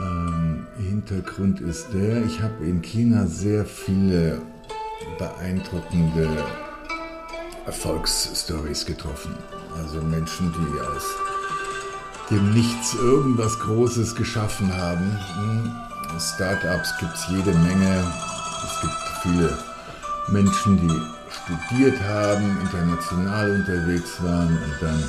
Ähm, 0.00 0.66
Hintergrund 0.78 1.60
ist 1.60 1.86
der, 1.92 2.24
ich 2.24 2.40
habe 2.40 2.64
in 2.64 2.82
China 2.82 3.26
sehr 3.26 3.64
viele 3.64 4.40
beeindruckende 5.18 6.28
Erfolgsstories 7.66 8.86
getroffen. 8.86 9.34
Also 9.76 10.00
Menschen, 10.02 10.52
die 10.52 10.80
aus 10.80 11.04
dem 12.30 12.52
Nichts 12.52 12.94
irgendwas 12.94 13.58
Großes 13.60 14.14
geschaffen 14.14 14.72
haben. 14.76 15.18
Hm, 15.36 15.72
Startups 16.20 16.96
gibt 16.98 17.14
es 17.14 17.26
jede 17.28 17.52
Menge. 17.58 18.04
Es 18.64 18.80
gibt 18.80 18.94
viele 19.22 19.58
Menschen, 20.28 20.76
die 20.76 21.00
studiert 21.30 22.00
haben, 22.02 22.58
international 22.60 23.50
unterwegs 23.52 24.22
waren 24.22 24.48
und 24.48 24.74
dann 24.80 25.04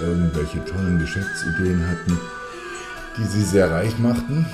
irgendwelche 0.00 0.64
tollen 0.64 0.98
Geschäftsideen 0.98 1.86
hatten 1.86 2.18
die 3.16 3.24
sie 3.24 3.42
sehr 3.42 3.70
reich 3.70 3.98
machten. 3.98 4.46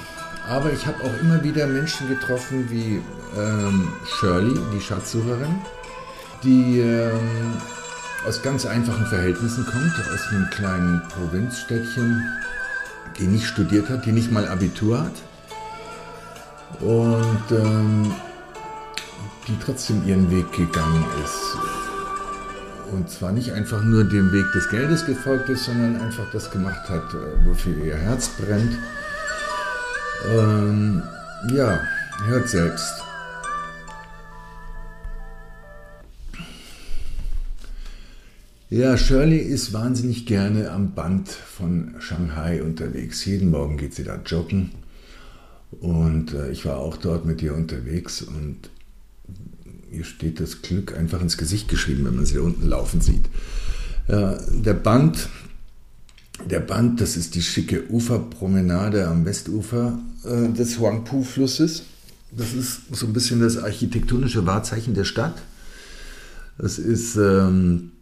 Aber 0.48 0.72
ich 0.72 0.86
habe 0.86 1.02
auch 1.04 1.20
immer 1.20 1.42
wieder 1.44 1.66
Menschen 1.66 2.08
getroffen 2.08 2.70
wie 2.70 3.02
ähm, 3.36 3.92
Shirley, 4.18 4.58
die 4.74 4.80
Schatzsucherin, 4.80 5.56
die 6.42 6.80
ähm, 6.80 7.52
aus 8.26 8.42
ganz 8.42 8.64
einfachen 8.64 9.06
Verhältnissen 9.06 9.66
kommt, 9.66 9.92
aus 10.12 10.28
einem 10.30 10.48
kleinen 10.50 11.02
Provinzstädtchen, 11.08 12.22
die 13.18 13.26
nicht 13.26 13.46
studiert 13.46 13.88
hat, 13.90 14.06
die 14.06 14.12
nicht 14.12 14.32
mal 14.32 14.48
Abitur 14.48 15.00
hat 15.00 15.12
und 16.80 17.50
ähm, 17.50 18.14
die 19.46 19.58
trotzdem 19.64 20.06
ihren 20.06 20.30
Weg 20.30 20.50
gegangen 20.52 21.04
ist 21.24 21.77
und 22.92 23.10
zwar 23.10 23.32
nicht 23.32 23.52
einfach 23.52 23.82
nur 23.82 24.04
dem 24.04 24.32
Weg 24.32 24.46
des 24.52 24.68
Geldes 24.68 25.06
gefolgt 25.06 25.48
ist, 25.48 25.64
sondern 25.64 26.00
einfach 26.00 26.30
das 26.32 26.50
gemacht 26.50 26.88
hat, 26.88 27.14
äh, 27.14 27.46
wofür 27.46 27.84
ihr 27.84 27.96
Herz 27.96 28.30
brennt. 28.38 28.78
Ähm, 30.30 31.02
ja, 31.54 31.80
hört 32.26 32.48
selbst. 32.48 33.02
Ja, 38.70 38.98
Shirley 38.98 39.38
ist 39.38 39.72
wahnsinnig 39.72 40.26
gerne 40.26 40.70
am 40.70 40.94
Band 40.94 41.30
von 41.30 41.94
Shanghai 42.00 42.62
unterwegs. 42.62 43.24
Jeden 43.24 43.50
Morgen 43.50 43.78
geht 43.78 43.94
sie 43.94 44.04
da 44.04 44.20
joggen. 44.26 44.72
Und 45.80 46.34
äh, 46.34 46.50
ich 46.50 46.66
war 46.66 46.78
auch 46.78 46.96
dort 46.96 47.24
mit 47.24 47.40
ihr 47.42 47.54
unterwegs 47.54 48.22
und 48.22 48.70
ihr 49.90 50.04
steht 50.04 50.40
das 50.40 50.62
Glück 50.62 50.96
einfach 50.96 51.20
ins 51.20 51.36
Gesicht 51.36 51.68
geschrieben, 51.68 52.04
wenn 52.04 52.16
man 52.16 52.26
sie 52.26 52.34
da 52.34 52.40
unten 52.40 52.66
laufen 52.66 53.00
sieht. 53.00 53.24
Der 54.08 54.72
Band, 54.72 55.28
der 56.46 56.60
Band, 56.60 57.00
das 57.00 57.16
ist 57.16 57.34
die 57.34 57.42
schicke 57.42 57.90
Uferpromenade 57.90 59.06
am 59.06 59.24
Westufer 59.24 59.98
äh, 60.24 60.48
des 60.48 60.78
Huangpu-Flusses. 60.78 61.82
Das 62.30 62.52
ist 62.52 62.82
so 62.92 63.06
ein 63.06 63.12
bisschen 63.12 63.40
das 63.40 63.56
architektonische 63.56 64.46
Wahrzeichen 64.46 64.94
der 64.94 65.04
Stadt. 65.04 65.42
Es 66.58 66.78
ist 66.78 67.16
ähm, 67.16 67.92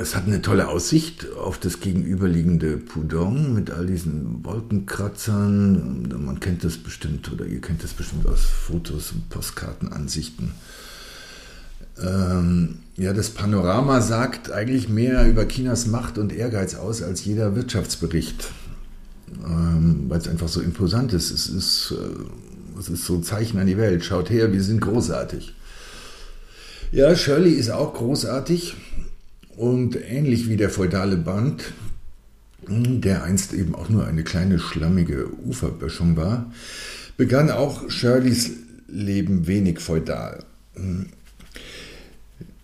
es 0.00 0.14
hat 0.14 0.26
eine 0.26 0.42
tolle 0.42 0.68
Aussicht 0.68 1.26
auf 1.36 1.58
das 1.58 1.80
gegenüberliegende 1.80 2.76
Pudong 2.76 3.54
mit 3.54 3.70
all 3.70 3.86
diesen 3.86 4.44
Wolkenkratzern. 4.44 6.08
Man 6.24 6.40
kennt 6.40 6.64
das 6.64 6.76
bestimmt 6.76 7.32
oder 7.32 7.46
ihr 7.46 7.60
kennt 7.60 7.82
das 7.82 7.92
bestimmt 7.92 8.26
aus 8.26 8.42
Fotos 8.42 9.12
und 9.12 9.28
Postkartenansichten. 9.30 10.52
Ähm, 12.02 12.78
ja, 12.96 13.12
das 13.12 13.30
Panorama 13.30 14.00
sagt 14.00 14.50
eigentlich 14.50 14.88
mehr 14.88 15.26
über 15.28 15.46
Chinas 15.46 15.86
Macht 15.86 16.18
und 16.18 16.32
Ehrgeiz 16.32 16.74
aus 16.74 17.02
als 17.02 17.24
jeder 17.24 17.54
Wirtschaftsbericht, 17.54 18.50
ähm, 19.44 20.06
weil 20.08 20.18
es 20.18 20.28
einfach 20.28 20.48
so 20.48 20.60
imposant 20.60 21.12
ist. 21.12 21.30
Es 21.30 21.48
ist, 21.48 21.92
äh, 21.92 22.78
es 22.78 22.88
ist 22.88 23.04
so 23.04 23.14
ein 23.14 23.22
Zeichen 23.22 23.58
an 23.58 23.66
die 23.66 23.78
Welt. 23.78 24.04
Schaut 24.04 24.28
her, 24.28 24.52
wir 24.52 24.62
sind 24.62 24.80
großartig. 24.80 25.54
Ja, 26.92 27.16
Shirley 27.16 27.52
ist 27.52 27.70
auch 27.70 27.94
großartig. 27.94 28.74
Und 29.56 29.96
ähnlich 29.96 30.48
wie 30.48 30.56
der 30.56 30.70
feudale 30.70 31.16
Band, 31.16 31.72
der 32.66 33.22
einst 33.24 33.52
eben 33.52 33.74
auch 33.74 33.88
nur 33.88 34.06
eine 34.06 34.24
kleine 34.24 34.58
schlammige 34.58 35.28
Uferböschung 35.44 36.16
war, 36.16 36.52
begann 37.16 37.50
auch 37.50 37.90
Shirleys 37.90 38.50
Leben 38.88 39.46
wenig 39.46 39.80
feudal. 39.80 40.44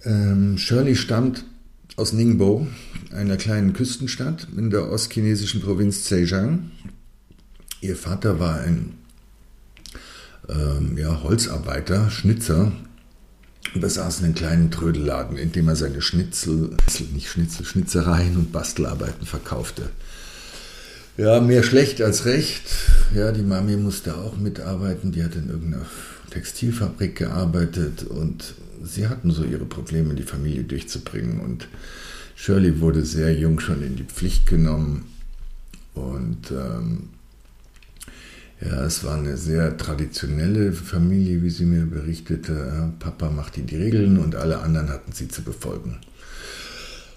Ähm, 0.04 0.58
Shirley 0.58 0.96
stammt 0.96 1.44
aus 1.96 2.12
Ningbo, 2.12 2.66
einer 3.12 3.36
kleinen 3.36 3.72
Küstenstadt 3.72 4.48
in 4.56 4.70
der 4.70 4.90
ostchinesischen 4.90 5.60
Provinz 5.60 6.04
Zhejiang. 6.04 6.70
Ihr 7.80 7.96
Vater 7.96 8.38
war 8.38 8.60
ein 8.60 8.94
ähm, 10.48 10.96
ja, 10.96 11.22
Holzarbeiter, 11.22 12.10
Schnitzer, 12.10 12.72
besaß 13.74 14.22
einen 14.22 14.34
kleinen 14.34 14.70
Trödelladen, 14.70 15.36
in 15.36 15.52
dem 15.52 15.68
er 15.68 15.76
seine 15.76 16.02
Schnitzel, 16.02 16.70
nicht 17.12 17.28
Schnitzel, 17.28 17.64
Schnitzereien 17.64 18.36
und 18.36 18.52
Bastelarbeiten 18.52 19.26
verkaufte. 19.26 19.90
Ja, 21.16 21.40
mehr 21.40 21.62
schlecht 21.62 22.00
als 22.00 22.24
recht. 22.24 22.62
Ja, 23.14 23.30
die 23.32 23.42
Mami 23.42 23.76
musste 23.76 24.16
auch 24.16 24.36
mitarbeiten. 24.36 25.12
Die 25.12 25.22
hat 25.22 25.34
in 25.34 25.50
irgendeiner 25.50 25.84
Textilfabrik 26.30 27.16
gearbeitet 27.16 28.04
und 28.04 28.54
sie 28.82 29.08
hatten 29.08 29.30
so 29.30 29.44
ihre 29.44 29.66
Probleme, 29.66 30.14
die 30.14 30.22
Familie 30.22 30.64
durchzubringen. 30.64 31.40
Und 31.40 31.68
Shirley 32.36 32.80
wurde 32.80 33.04
sehr 33.04 33.34
jung 33.34 33.60
schon 33.60 33.82
in 33.82 33.96
die 33.96 34.04
Pflicht 34.04 34.46
genommen 34.46 35.12
und 35.94 36.50
ähm, 36.52 37.10
ja, 38.60 38.84
es 38.84 39.04
war 39.04 39.16
eine 39.16 39.36
sehr 39.36 39.76
traditionelle 39.76 40.72
Familie, 40.72 41.42
wie 41.42 41.50
sie 41.50 41.64
mir 41.64 41.86
berichtete. 41.86 42.92
Papa 42.98 43.30
machte 43.30 43.62
die 43.62 43.76
Regeln 43.76 44.18
und 44.18 44.36
alle 44.36 44.60
anderen 44.60 44.90
hatten 44.90 45.12
sie 45.12 45.28
zu 45.28 45.42
befolgen. 45.42 45.98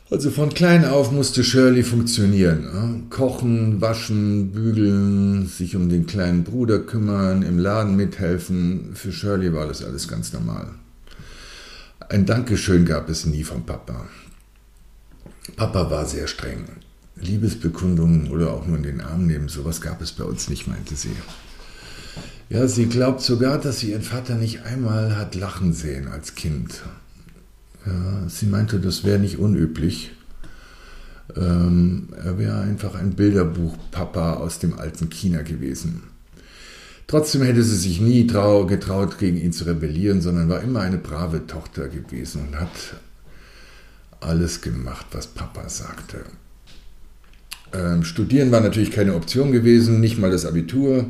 Also 0.09 0.29
von 0.29 0.53
klein 0.53 0.85
auf 0.85 1.11
musste 1.11 1.43
Shirley 1.43 1.83
funktionieren. 1.83 3.09
Kochen, 3.09 3.81
waschen, 3.81 4.51
bügeln, 4.51 5.47
sich 5.47 5.75
um 5.75 5.89
den 5.89 6.05
kleinen 6.05 6.43
Bruder 6.43 6.79
kümmern, 6.79 7.41
im 7.41 7.57
Laden 7.57 7.95
mithelfen. 7.95 8.91
Für 8.93 9.11
Shirley 9.11 9.53
war 9.53 9.67
das 9.67 9.83
alles 9.83 10.07
ganz 10.07 10.31
normal. 10.31 10.67
Ein 12.09 12.25
Dankeschön 12.25 12.85
gab 12.85 13.09
es 13.09 13.25
nie 13.25 13.43
vom 13.43 13.65
Papa. 13.65 14.07
Papa 15.55 15.89
war 15.89 16.05
sehr 16.05 16.27
streng. 16.27 16.65
Liebesbekundungen 17.23 18.29
oder 18.29 18.53
auch 18.53 18.65
nur 18.67 18.77
in 18.77 18.83
den 18.83 19.01
Arm 19.01 19.27
nehmen, 19.27 19.47
sowas 19.47 19.81
gab 19.81 20.01
es 20.01 20.11
bei 20.11 20.23
uns 20.23 20.49
nicht, 20.49 20.67
meinte 20.67 20.95
sie. 20.95 21.15
Ja, 22.49 22.67
sie 22.67 22.85
glaubt 22.85 23.21
sogar, 23.21 23.57
dass 23.57 23.79
sie 23.79 23.91
ihren 23.91 24.03
Vater 24.03 24.35
nicht 24.35 24.63
einmal 24.63 25.17
hat 25.17 25.35
lachen 25.35 25.73
sehen 25.73 26.07
als 26.07 26.35
Kind. 26.35 26.81
Ja, 27.85 28.29
sie 28.29 28.45
meinte, 28.45 28.79
das 28.79 29.03
wäre 29.03 29.19
nicht 29.19 29.39
unüblich. 29.39 30.11
Ähm, 31.35 32.09
er 32.23 32.37
wäre 32.37 32.59
einfach 32.61 32.95
ein 32.95 33.15
Bilderbuch-Papa 33.15 34.35
aus 34.35 34.59
dem 34.59 34.77
alten 34.77 35.09
China 35.09 35.41
gewesen. 35.41 36.03
Trotzdem 37.07 37.41
hätte 37.41 37.63
sie 37.63 37.75
sich 37.75 37.99
nie 37.99 38.27
trau 38.27 38.65
getraut, 38.65 39.17
gegen 39.17 39.37
ihn 39.37 39.53
zu 39.53 39.65
rebellieren, 39.65 40.21
sondern 40.21 40.49
war 40.49 40.61
immer 40.61 40.81
eine 40.81 40.97
brave 40.97 41.47
Tochter 41.47 41.87
gewesen 41.87 42.47
und 42.47 42.59
hat 42.59 42.69
alles 44.19 44.61
gemacht, 44.61 45.07
was 45.11 45.27
Papa 45.27 45.69
sagte. 45.69 46.23
Ähm, 47.73 48.03
Studieren 48.03 48.51
war 48.51 48.61
natürlich 48.61 48.91
keine 48.91 49.15
Option 49.15 49.51
gewesen, 49.51 49.99
nicht 49.99 50.19
mal 50.19 50.31
das 50.31 50.45
Abitur. 50.45 51.05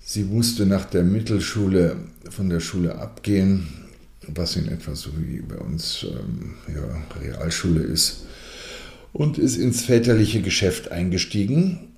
Sie 0.00 0.22
musste 0.22 0.66
nach 0.66 0.84
der 0.84 1.02
Mittelschule 1.02 1.96
von 2.30 2.48
der 2.48 2.60
Schule 2.60 2.96
abgehen, 2.96 3.66
was 4.28 4.56
in 4.56 4.68
etwa 4.68 4.94
so 4.94 5.10
wie 5.18 5.40
bei 5.40 5.56
uns 5.56 6.04
ähm, 6.08 6.54
ja, 6.72 7.20
Realschule 7.20 7.82
ist, 7.82 8.26
und 9.12 9.38
ist 9.38 9.56
ins 9.56 9.82
väterliche 9.82 10.42
Geschäft 10.42 10.92
eingestiegen 10.92 11.88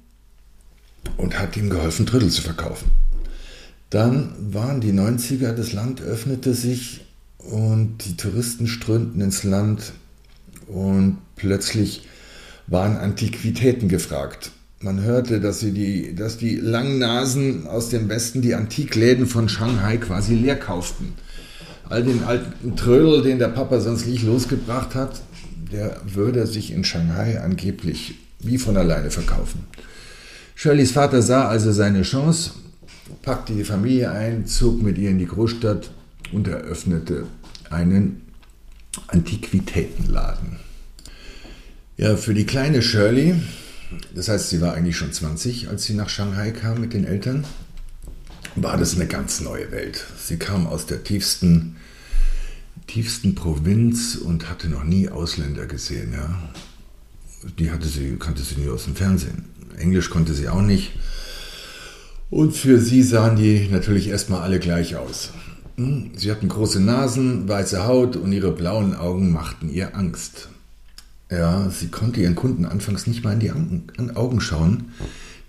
und 1.17 1.39
hat 1.39 1.57
ihm 1.57 1.69
geholfen, 1.69 2.07
Trödel 2.07 2.31
zu 2.31 2.43
verkaufen. 2.43 2.91
Dann 3.91 4.33
waren 4.53 4.81
die 4.81 4.93
90er, 4.93 5.53
das 5.53 5.73
Land 5.73 6.01
öffnete 6.01 6.55
sich 6.55 7.05
und 7.39 8.05
die 8.05 8.17
Touristen 8.17 8.67
strömten 8.67 9.21
ins 9.21 9.45
Land 9.45 9.93
und 10.67 11.19
plötzlich 11.37 12.03
waren 12.69 12.97
Antiquitäten 12.97 13.89
gefragt. 13.89 14.53
Man 14.81 15.03
hörte, 15.03 15.41
dass, 15.41 15.59
sie 15.61 15.73
die, 15.73 16.15
dass 16.15 16.39
die 16.39 16.55
langen 16.55 16.99
Nasen 16.99 17.67
aus 17.67 17.89
dem 17.89 18.09
Westen 18.09 18.43
die 18.43 18.55
Antikläden 18.55 19.27
von 19.27 19.49
Shanghai 19.49 19.97
quasi 19.97 20.35
leer 20.35 20.57
kauften. 20.57 21.15
All 21.89 22.05
den 22.05 22.23
alten 22.23 22.77
Trödel, 22.77 23.23
den 23.23 23.39
der 23.39 23.49
Papa 23.49 23.81
sonst 23.81 24.07
nicht 24.07 24.23
losgebracht 24.23 24.95
hat, 24.95 25.21
der 25.73 26.01
würde 26.05 26.47
sich 26.47 26.71
in 26.71 26.85
Shanghai 26.85 27.41
angeblich 27.41 28.15
wie 28.41 28.59
von 28.59 28.77
alleine 28.77 29.11
verkaufen. 29.11 29.65
Shirleys 30.55 30.93
Vater 30.93 31.23
sah 31.23 31.49
also 31.49 31.73
seine 31.73 32.03
Chance, 32.03 32.53
packte 33.23 33.55
die 33.55 33.65
Familie 33.65 34.11
ein, 34.11 34.47
zog 34.47 34.81
mit 34.81 34.99
ihr 34.99 35.11
in 35.11 35.19
die 35.19 35.27
Großstadt 35.27 35.91
und 36.33 36.47
eröffnete 36.47 37.27
einen 37.71 38.23
Antiquitätenladen. 39.09 40.68
Ja, 42.01 42.17
für 42.17 42.33
die 42.33 42.47
kleine 42.47 42.81
Shirley, 42.81 43.35
das 44.15 44.29
heißt, 44.29 44.51
sie 44.51 44.61
war 44.61 44.73
eigentlich 44.75 44.97
schon 44.97 45.13
20, 45.13 45.69
als 45.69 45.83
sie 45.83 45.95
nach 45.95 46.09
Shanghai 46.09 46.53
kam 46.53 46.81
mit 46.81 46.95
den 46.95 47.05
Eltern, 47.05 47.45
war 48.55 48.77
das 48.77 48.95
eine 48.95 49.09
ganz 49.09 49.41
neue 49.41 49.73
Welt. 49.73 50.05
Sie 50.17 50.37
kam 50.37 50.69
aus 50.69 50.87
der 50.87 51.03
tiefsten, 51.03 51.75
tiefsten 52.87 53.35
Provinz 53.35 54.15
und 54.15 54.49
hatte 54.49 54.69
noch 54.69 54.85
nie 54.85 55.09
Ausländer 55.09 55.67
gesehen. 55.67 56.13
Ja. 56.13 56.39
Die 57.59 57.73
hatte 57.73 57.89
sie, 57.89 58.15
kannte 58.17 58.43
sie 58.43 58.61
nie 58.61 58.69
aus 58.69 58.85
dem 58.85 58.95
Fernsehen. 58.95 59.47
Englisch 59.77 60.09
konnte 60.09 60.35
sie 60.35 60.49
auch 60.49 60.63
nicht. 60.63 60.93
Und 62.31 62.57
für 62.57 62.79
sie 62.79 63.03
sahen 63.03 63.35
die 63.35 63.69
natürlich 63.73 64.07
erstmal 64.07 64.43
alle 64.43 64.61
gleich 64.61 64.95
aus. 64.95 65.31
Hm, 65.75 66.13
sie 66.17 66.31
hatten 66.31 66.49
große 66.49 66.79
Nasen, 66.79 67.49
weiße 67.49 67.89
Haut 67.89 68.15
und 68.15 68.31
ihre 68.31 68.53
blauen 68.53 68.95
Augen 68.95 69.33
machten 69.33 69.69
ihr 69.69 69.97
Angst. 69.97 70.49
Ja, 71.31 71.69
sie 71.71 71.89
konnte 71.89 72.21
ihren 72.21 72.35
Kunden 72.35 72.65
anfangs 72.65 73.07
nicht 73.07 73.23
mal 73.23 73.35
in 73.35 73.41
die 73.41 73.53
Augen 74.15 74.41
schauen, 74.41 74.93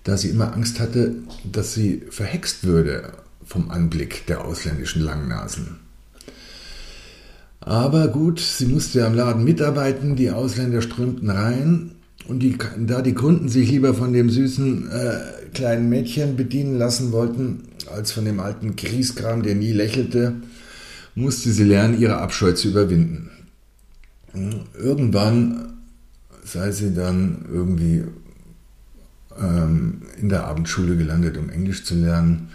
da 0.03 0.17
sie 0.17 0.29
immer 0.29 0.53
Angst 0.53 0.79
hatte, 0.79 1.15
dass 1.49 1.73
sie 1.73 2.03
verhext 2.09 2.65
würde 2.65 3.13
vom 3.45 3.71
Anblick 3.71 4.25
der 4.27 4.43
ausländischen 4.43 5.01
Langnasen. 5.01 5.77
Aber 7.61 8.07
gut, 8.07 8.39
sie 8.39 8.65
musste 8.65 9.05
am 9.05 9.13
Laden 9.13 9.43
mitarbeiten, 9.43 10.15
die 10.15 10.31
Ausländer 10.31 10.81
strömten 10.81 11.29
rein 11.29 11.91
und 12.27 12.39
die, 12.39 12.57
da 12.77 13.01
die 13.01 13.13
Kunden 13.13 13.49
sich 13.49 13.69
lieber 13.69 13.93
von 13.93 14.13
dem 14.13 14.29
süßen 14.29 14.89
äh, 14.89 15.19
kleinen 15.53 15.89
Mädchen 15.89 16.35
bedienen 16.35 16.77
lassen 16.77 17.11
wollten, 17.11 17.63
als 17.93 18.11
von 18.11 18.25
dem 18.25 18.39
alten 18.39 18.75
Grieskram, 18.75 19.43
der 19.43 19.55
nie 19.55 19.73
lächelte, 19.73 20.35
musste 21.15 21.51
sie 21.51 21.63
lernen, 21.63 21.99
ihre 21.99 22.17
Abscheu 22.17 22.53
zu 22.53 22.69
überwinden. 22.69 23.29
Irgendwann 24.33 25.73
sei 26.43 26.71
sie 26.71 26.93
dann 26.93 27.45
irgendwie 27.51 28.03
ähm, 29.39 30.01
in 30.19 30.29
der 30.29 30.45
Abendschule 30.45 30.97
gelandet, 30.97 31.37
um 31.37 31.49
Englisch 31.49 31.83
zu 31.83 31.95
lernen 31.95 32.49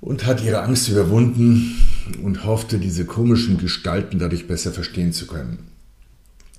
und 0.00 0.26
hat 0.26 0.42
ihre 0.42 0.62
Angst 0.62 0.88
überwunden 0.88 1.76
und 2.22 2.44
hoffte, 2.44 2.78
diese 2.78 3.04
komischen 3.04 3.58
Gestalten 3.58 4.18
dadurch 4.18 4.46
besser 4.46 4.72
verstehen 4.72 5.12
zu 5.12 5.26
können. 5.26 5.58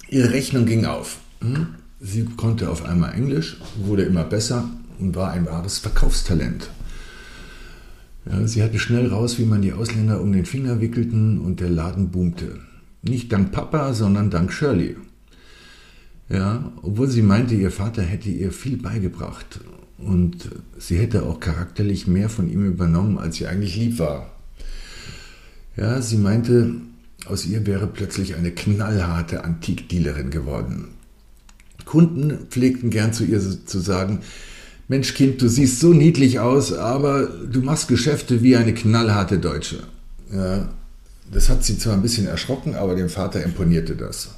Ihre 0.09 0.31
Rechnung 0.31 0.65
ging 0.65 0.85
auf. 0.85 1.19
Hm? 1.41 1.67
Sie 1.99 2.25
konnte 2.25 2.69
auf 2.69 2.85
einmal 2.85 3.13
Englisch, 3.13 3.57
wurde 3.77 4.03
immer 4.03 4.23
besser 4.23 4.69
und 4.99 5.15
war 5.15 5.31
ein 5.31 5.45
wahres 5.45 5.79
Verkaufstalent. 5.79 6.69
Ja, 8.25 8.45
sie 8.47 8.63
hatte 8.63 8.79
schnell 8.79 9.07
raus, 9.07 9.37
wie 9.37 9.45
man 9.45 9.61
die 9.61 9.73
Ausländer 9.73 10.21
um 10.21 10.31
den 10.31 10.45
Finger 10.45 10.81
wickelten 10.81 11.39
und 11.39 11.59
der 11.59 11.69
Laden 11.69 12.09
boomte. 12.09 12.59
Nicht 13.01 13.31
dank 13.31 13.51
Papa, 13.51 13.93
sondern 13.93 14.29
dank 14.29 14.51
Shirley. 14.51 14.97
Ja, 16.29 16.71
obwohl 16.83 17.07
sie 17.07 17.21
meinte, 17.21 17.55
ihr 17.55 17.71
Vater 17.71 18.03
hätte 18.03 18.29
ihr 18.29 18.51
viel 18.51 18.77
beigebracht 18.77 19.61
und 19.97 20.49
sie 20.77 20.97
hätte 20.97 21.23
auch 21.23 21.39
charakterlich 21.39 22.07
mehr 22.07 22.29
von 22.29 22.49
ihm 22.49 22.65
übernommen, 22.65 23.17
als 23.17 23.37
sie 23.37 23.47
eigentlich 23.47 23.75
lieb 23.75 23.99
war. 23.99 24.31
Ja, 25.75 26.01
sie 26.01 26.17
meinte, 26.17 26.75
aus 27.25 27.45
ihr 27.45 27.65
wäre 27.65 27.87
plötzlich 27.87 28.35
eine 28.35 28.51
knallharte 28.51 29.43
Antikdealerin 29.43 30.29
geworden. 30.29 30.89
Kunden 31.85 32.47
pflegten 32.49 32.89
gern 32.89 33.13
zu 33.13 33.23
ihr 33.23 33.39
zu 33.39 33.79
sagen, 33.79 34.19
Mensch 34.87 35.13
Kind, 35.13 35.41
du 35.41 35.47
siehst 35.47 35.79
so 35.79 35.93
niedlich 35.93 36.39
aus, 36.39 36.73
aber 36.73 37.27
du 37.27 37.61
machst 37.61 37.87
Geschäfte 37.87 38.43
wie 38.43 38.55
eine 38.55 38.73
knallharte 38.73 39.39
Deutsche. 39.39 39.83
Ja, 40.33 40.69
das 41.31 41.49
hat 41.49 41.63
sie 41.63 41.77
zwar 41.77 41.93
ein 41.93 42.01
bisschen 42.01 42.27
erschrocken, 42.27 42.75
aber 42.75 42.95
dem 42.95 43.09
Vater 43.09 43.43
imponierte 43.43 43.95
das. 43.95 44.29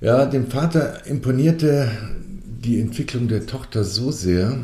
Ja, 0.00 0.26
dem 0.26 0.48
Vater 0.48 1.06
imponierte 1.06 1.90
die 2.64 2.80
Entwicklung 2.80 3.28
der 3.28 3.46
Tochter 3.46 3.84
so 3.84 4.10
sehr, 4.10 4.58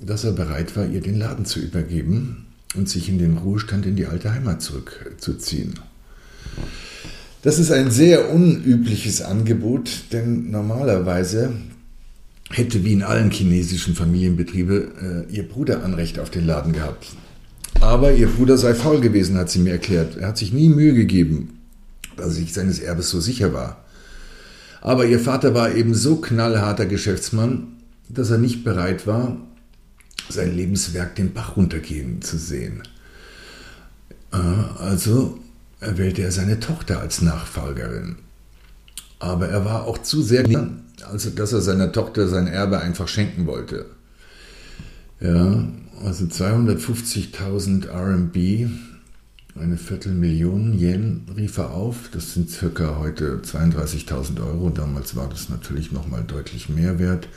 dass 0.00 0.24
er 0.24 0.32
bereit 0.32 0.76
war, 0.76 0.86
ihr 0.86 1.00
den 1.00 1.18
Laden 1.18 1.44
zu 1.44 1.60
übergeben 1.60 2.46
und 2.74 2.88
sich 2.88 3.08
in 3.08 3.18
den 3.18 3.38
Ruhestand 3.38 3.86
in 3.86 3.96
die 3.96 4.06
alte 4.06 4.32
Heimat 4.32 4.62
zurückzuziehen. 4.62 5.74
Das 7.42 7.58
ist 7.58 7.70
ein 7.70 7.90
sehr 7.90 8.32
unübliches 8.32 9.22
Angebot, 9.22 10.04
denn 10.12 10.50
normalerweise 10.50 11.52
hätte 12.50 12.84
wie 12.84 12.92
in 12.92 13.02
allen 13.02 13.30
chinesischen 13.30 13.94
Familienbetrieben 13.94 15.26
äh, 15.30 15.32
ihr 15.32 15.48
Bruder 15.48 15.84
Anrecht 15.84 16.18
auf 16.18 16.30
den 16.30 16.46
Laden 16.46 16.72
gehabt. 16.72 17.08
Aber 17.80 18.12
ihr 18.12 18.28
Bruder 18.28 18.58
sei 18.58 18.74
faul 18.74 19.00
gewesen, 19.00 19.36
hat 19.36 19.50
sie 19.50 19.58
mir 19.58 19.72
erklärt. 19.72 20.16
Er 20.16 20.28
hat 20.28 20.38
sich 20.38 20.52
nie 20.52 20.68
Mühe 20.68 20.94
gegeben, 20.94 21.60
da 22.16 22.28
sich 22.28 22.52
seines 22.52 22.78
Erbes 22.78 23.10
so 23.10 23.20
sicher 23.20 23.52
war. 23.52 23.84
Aber 24.80 25.06
ihr 25.06 25.20
Vater 25.20 25.54
war 25.54 25.74
eben 25.74 25.94
so 25.94 26.16
knallharter 26.16 26.86
Geschäftsmann, 26.86 27.68
dass 28.08 28.30
er 28.30 28.38
nicht 28.38 28.64
bereit 28.64 29.06
war, 29.06 29.36
sein 30.28 30.54
Lebenswerk 30.54 31.14
den 31.16 31.32
Bach 31.32 31.56
runtergehen 31.56 32.22
zu 32.22 32.38
sehen. 32.38 32.82
Äh, 34.32 34.36
also 34.36 35.38
wählte 35.80 36.22
er 36.22 36.32
seine 36.32 36.60
Tochter 36.60 37.00
als 37.00 37.22
Nachfolgerin. 37.22 38.16
Aber 39.18 39.48
er 39.48 39.64
war 39.64 39.84
auch 39.84 39.98
zu 39.98 40.22
sehr 40.22 40.44
also 41.10 41.30
dass 41.30 41.52
er 41.52 41.60
seiner 41.60 41.92
Tochter 41.92 42.28
sein 42.28 42.46
Erbe 42.46 42.78
einfach 42.78 43.08
schenken 43.08 43.46
wollte. 43.46 43.86
Ja, 45.20 45.66
also 46.04 46.24
250.000 46.26 47.88
RMB, 47.88 48.68
eine 49.58 49.78
Viertelmillion 49.78 50.78
Yen 50.78 51.22
rief 51.34 51.56
er 51.56 51.70
auf. 51.70 52.10
Das 52.12 52.34
sind 52.34 52.50
circa 52.50 52.98
heute 52.98 53.40
32.000 53.42 54.44
Euro. 54.46 54.68
Damals 54.68 55.16
war 55.16 55.28
das 55.28 55.48
natürlich 55.48 55.92
nochmal 55.92 56.24
deutlich 56.26 56.68
mehr 56.68 56.98
wert. 56.98 57.28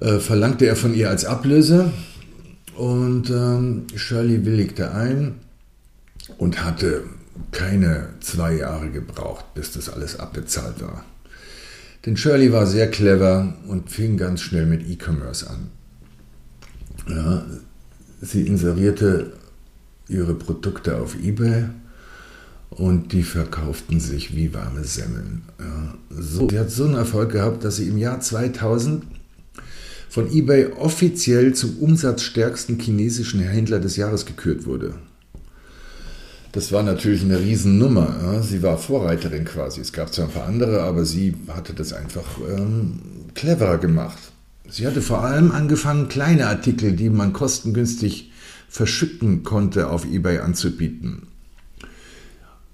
Äh, 0.00 0.18
verlangte 0.18 0.66
er 0.66 0.76
von 0.76 0.94
ihr 0.94 1.10
als 1.10 1.24
Ablöse 1.24 1.92
und 2.76 3.30
ähm, 3.30 3.86
Shirley 3.96 4.46
willigte 4.46 4.92
ein 4.92 5.34
und 6.38 6.64
hatte 6.64 7.02
keine 7.50 8.10
zwei 8.20 8.54
Jahre 8.54 8.90
gebraucht, 8.90 9.54
bis 9.54 9.72
das 9.72 9.88
alles 9.88 10.20
abbezahlt 10.20 10.80
war. 10.80 11.04
Denn 12.06 12.16
Shirley 12.16 12.52
war 12.52 12.66
sehr 12.66 12.90
clever 12.90 13.54
und 13.66 13.90
fing 13.90 14.16
ganz 14.16 14.40
schnell 14.40 14.66
mit 14.66 14.88
E-Commerce 14.88 15.50
an. 15.50 15.70
Ja, 17.08 17.44
sie 18.20 18.46
inserierte 18.46 19.32
ihre 20.08 20.34
Produkte 20.34 20.98
auf 20.98 21.16
eBay 21.22 21.64
und 22.70 23.12
die 23.12 23.22
verkauften 23.22 24.00
sich 24.00 24.34
wie 24.34 24.54
warme 24.54 24.84
Semmeln. 24.84 25.42
Ja, 25.58 25.94
so, 26.10 26.48
sie 26.48 26.58
hat 26.58 26.70
so 26.70 26.84
einen 26.84 26.94
Erfolg 26.94 27.32
gehabt, 27.32 27.64
dass 27.64 27.76
sie 27.76 27.88
im 27.88 27.98
Jahr 27.98 28.20
2000 28.20 29.04
von 30.08 30.30
eBay 30.30 30.66
offiziell 30.72 31.54
zum 31.54 31.78
umsatzstärksten 31.78 32.78
chinesischen 32.78 33.40
Händler 33.40 33.80
des 33.80 33.96
Jahres 33.96 34.26
gekürt 34.26 34.66
wurde. 34.66 34.94
Das 36.52 36.70
war 36.70 36.82
natürlich 36.82 37.22
eine 37.22 37.40
Riesennummer. 37.40 38.14
Ja. 38.22 38.42
Sie 38.42 38.62
war 38.62 38.76
Vorreiterin 38.76 39.46
quasi. 39.46 39.80
Es 39.80 39.92
gab 39.92 40.12
zwar 40.12 40.26
ein 40.26 40.32
paar 40.32 40.44
andere, 40.44 40.82
aber 40.82 41.06
sie 41.06 41.34
hatte 41.48 41.72
das 41.72 41.94
einfach 41.94 42.26
ähm, 42.46 43.00
cleverer 43.34 43.78
gemacht. 43.78 44.18
Sie 44.72 44.86
hatte 44.86 45.02
vor 45.02 45.22
allem 45.22 45.52
angefangen, 45.52 46.08
kleine 46.08 46.46
Artikel, 46.46 46.92
die 46.92 47.10
man 47.10 47.34
kostengünstig 47.34 48.32
verschicken 48.70 49.42
konnte, 49.42 49.90
auf 49.90 50.06
eBay 50.06 50.38
anzubieten. 50.38 51.24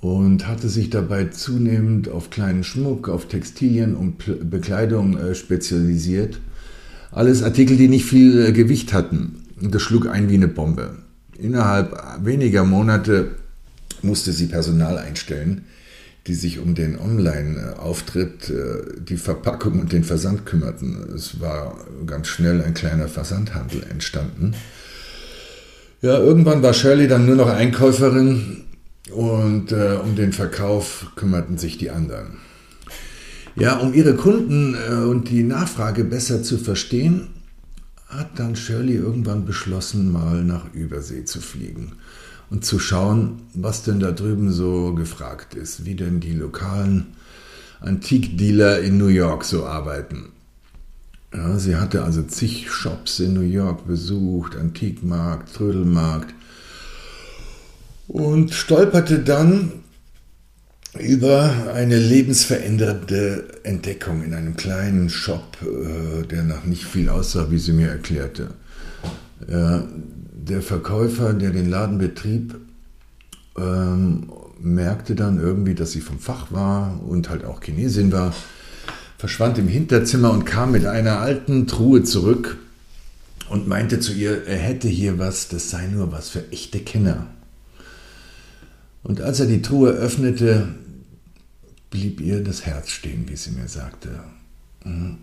Und 0.01 0.47
hatte 0.47 0.69
sich 0.69 0.91
dabei 0.91 1.25
zunehmend 1.25 2.09
auf 2.09 2.31
kleinen 2.31 2.63
Schmuck, 2.63 3.09
auf 3.09 3.27
Textilien 3.27 3.97
und 3.97 4.49
Bekleidung 4.49 5.19
äh, 5.19 5.35
spezialisiert. 5.35 6.39
Alles 7.11 7.43
Artikel, 7.43 7.77
die 7.77 7.89
nicht 7.89 8.05
viel 8.05 8.47
äh, 8.47 8.53
Gewicht 8.53 8.93
hatten. 8.93 9.43
Und 9.61 9.75
das 9.75 9.83
schlug 9.83 10.07
ein 10.07 10.31
wie 10.31 10.35
eine 10.35 10.47
Bombe. 10.47 10.99
Innerhalb 11.37 12.25
weniger 12.25 12.65
Monate 12.65 13.33
musste 14.03 14.31
sie 14.31 14.47
Personal 14.47 14.99
einstellen, 14.99 15.63
die 16.29 16.35
sich 16.35 16.59
um 16.59 16.75
den 16.75 16.99
Online-Auftritt, 16.99 18.51
äh, 18.51 19.01
die 19.01 19.17
Verpackung 19.17 19.81
und 19.81 19.93
den 19.93 20.05
Versand 20.05 20.45
kümmerten. 20.45 21.09
Es 21.15 21.41
war 21.41 21.79
ganz 22.07 22.29
schnell 22.29 22.63
ein 22.63 22.75
kleiner 22.75 23.09
Versandhandel 23.09 23.83
entstanden. 23.91 24.55
Ja, 26.03 26.19
irgendwann 26.19 26.63
war 26.63 26.75
Shirley 26.75 27.09
dann 27.09 27.27
nur 27.27 27.35
noch 27.35 27.49
Einkäuferin 27.49 28.65
und 29.11 29.73
äh, 29.73 29.97
um 30.03 30.15
den 30.17 30.33
Verkauf 30.33 31.07
kümmerten 31.17 31.57
sich 31.57 31.79
die 31.79 31.91
anderen. 31.91 32.37
Ja, 33.57 33.79
um 33.79 33.95
ihre 33.95 34.15
Kunden 34.15 34.77
äh, 34.77 34.93
und 34.93 35.31
die 35.31 35.43
Nachfrage 35.43 36.05
besser 36.05 36.43
zu 36.43 36.59
verstehen, 36.59 37.29
hat 38.09 38.39
dann 38.39 38.57
Shirley 38.57 38.95
irgendwann 38.95 39.45
beschlossen, 39.45 40.11
mal 40.11 40.43
nach 40.43 40.73
Übersee 40.73 41.25
zu 41.25 41.41
fliegen 41.41 41.93
und 42.51 42.65
zu 42.65 42.79
schauen, 42.79 43.43
was 43.55 43.83
denn 43.83 44.01
da 44.01 44.13
drüben 44.13 44.51
so 44.51 44.95
gefragt 44.95 45.55
ist, 45.55 45.85
wie 45.85 45.95
denn 45.95 46.21
die 46.21 46.33
lokalen 46.33 47.09
Antikdealer 47.81 48.81
in 48.81 48.99
New 48.99 49.09
York 49.09 49.45
so 49.45 49.67
arbeiten. 49.67 50.31
Ja, 51.33 51.59
sie 51.59 51.77
hatte 51.77 52.05
also 52.05 52.23
zig 52.23 52.71
Shops 52.71 53.21
in 53.21 53.35
New 53.35 53.43
York 53.43 53.87
besucht, 53.87 54.57
Antikmarkt, 54.57 55.55
Trödelmarkt 55.55 56.35
und 58.09 58.55
stolperte 58.55 59.19
dann 59.19 59.73
über 60.99 61.73
eine 61.75 61.99
lebensverändernde 61.99 63.61
Entdeckung 63.63 64.23
in 64.23 64.35
einem 64.35 64.57
kleinen 64.57 65.11
Shop, 65.11 65.59
äh, 65.63 66.27
der 66.27 66.45
nach 66.45 66.65
nicht 66.65 66.85
viel 66.85 67.09
aussah, 67.09 67.51
wie 67.51 67.59
sie 67.59 67.73
mir 67.73 67.89
erklärte. 67.89 68.51
Der 69.41 70.63
Verkäufer, 70.63 71.33
der 71.33 71.51
den 71.51 71.71
Laden 71.71 71.99
betrieb, 71.99 72.57
ähm, 73.57 74.31
merkte 74.61 75.15
dann 75.15 75.39
irgendwie, 75.39 75.75
dass 75.75 75.93
sie 75.93 76.01
vom 76.01 76.19
Fach 76.19 76.51
war 76.51 77.01
und 77.07 77.29
halt 77.29 77.45
auch 77.45 77.63
Chinesin 77.63 78.13
war, 78.13 78.35
verschwand 79.17 79.59
im 79.59 79.69
Hinterzimmer 79.69 80.31
und 80.31 80.45
kam 80.45 80.73
mit 80.73 80.87
einer 80.87 81.21
alten 81.21 81.67
Truhe 81.67 82.03
zurück 82.03 82.59
und 83.49 83.69
meinte 83.69 84.01
zu 84.01 84.13
ihr, 84.13 84.47
er 84.47 84.59
hätte 84.59 84.89
hier 84.89 85.19
was, 85.19 85.49
das 85.49 85.71
sei 85.71 85.87
nur 85.87 86.13
was 86.13 86.29
für 86.29 86.51
echte 86.51 86.81
Kenner. 86.81 87.27
Und 89.03 89.21
als 89.21 89.41
er 89.41 89.47
die 89.47 89.63
Truhe 89.63 89.91
öffnete, 89.91 90.69
blieb 91.91 92.21
ihr 92.21 92.43
das 92.43 92.67
Herz 92.67 92.91
stehen, 92.91 93.29
wie 93.29 93.37
sie 93.37 93.53
mir 93.53 93.69
sagte. 93.69 94.21
Mhm. 94.85 95.19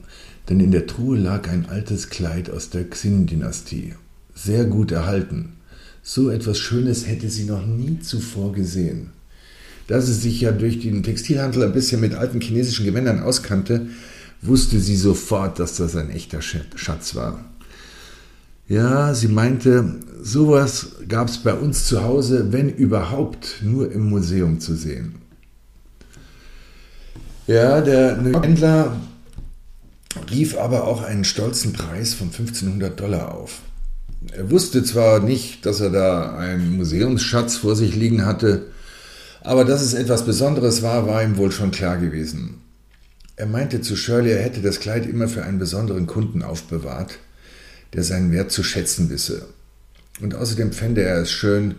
Denn 0.49 0.59
in 0.59 0.71
der 0.71 0.87
Truhe 0.87 1.17
lag 1.17 1.49
ein 1.49 1.67
altes 1.67 2.09
Kleid 2.09 2.49
aus 2.49 2.69
der 2.69 2.89
Xin-Dynastie, 2.89 3.93
sehr 4.33 4.65
gut 4.65 4.91
erhalten. 4.91 5.53
So 6.03 6.29
etwas 6.29 6.59
Schönes 6.59 7.07
hätte 7.07 7.29
sie 7.29 7.45
noch 7.45 7.65
nie 7.65 7.99
zuvor 7.99 8.53
gesehen. 8.53 9.09
Da 9.87 10.01
sie 10.01 10.13
sich 10.13 10.41
ja 10.41 10.51
durch 10.51 10.79
den 10.79 11.03
Textilhandel 11.03 11.63
ein 11.63 11.73
bisschen 11.73 12.01
mit 12.01 12.13
alten 12.13 12.41
chinesischen 12.41 12.85
Gewändern 12.85 13.21
auskannte, 13.21 13.87
wusste 14.41 14.79
sie 14.79 14.95
sofort, 14.95 15.59
dass 15.59 15.77
das 15.77 15.95
ein 15.95 16.09
echter 16.09 16.41
Schatz 16.41 17.15
war. 17.15 17.43
Ja, 18.67 19.13
sie 19.13 19.27
meinte, 19.27 19.95
sowas 20.21 20.95
gab 21.07 21.27
es 21.27 21.37
bei 21.37 21.53
uns 21.53 21.85
zu 21.85 22.03
Hause, 22.03 22.51
wenn 22.51 22.69
überhaupt, 22.69 23.61
nur 23.61 23.91
im 23.91 24.09
Museum 24.09 24.59
zu 24.59 24.75
sehen. 24.75 25.15
Ja, 27.45 27.81
der 27.81 28.17
Händler 28.41 28.99
rief 30.31 30.57
aber 30.57 30.85
auch 30.85 31.03
einen 31.03 31.25
stolzen 31.25 31.73
Preis 31.73 32.15
von 32.15 32.27
1500 32.27 32.99
Dollar 32.99 33.35
auf. 33.35 33.61
Er 34.31 34.49
wusste 34.49 34.83
zwar 34.83 35.19
nicht, 35.19 35.65
dass 35.67 35.79
er 35.79 35.91
da 35.91 36.35
einen 36.35 36.77
Museumsschatz 36.77 37.57
vor 37.57 37.75
sich 37.75 37.95
liegen 37.95 38.25
hatte, 38.25 38.65
aber 39.41 39.63
dass 39.63 39.83
es 39.83 39.93
etwas 39.93 40.25
Besonderes 40.25 40.81
war, 40.81 41.05
war 41.05 41.23
ihm 41.23 41.37
wohl 41.37 41.51
schon 41.51 41.69
klar 41.69 41.97
gewesen. 41.97 42.61
Er 43.35 43.45
meinte 43.45 43.81
zu 43.81 43.95
Shirley, 43.95 44.31
er 44.31 44.41
hätte 44.41 44.61
das 44.61 44.79
Kleid 44.79 45.05
immer 45.05 45.27
für 45.27 45.43
einen 45.43 45.59
besonderen 45.59 46.07
Kunden 46.07 46.41
aufbewahrt, 46.41 47.19
der 47.93 48.03
seinen 48.03 48.31
Wert 48.31 48.51
zu 48.51 48.63
schätzen 48.63 49.09
wisse. 49.09 49.47
Und 50.21 50.35
außerdem 50.35 50.71
fände 50.71 51.03
er 51.03 51.21
es 51.21 51.31
schön, 51.31 51.75